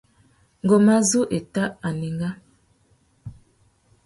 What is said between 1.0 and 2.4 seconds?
zu éta anenga.